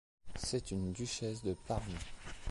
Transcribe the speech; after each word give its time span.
C'est 0.33 0.71
une 0.71 0.93
duchesse 0.93 1.43
de 1.43 1.53
Parme. 1.53 1.93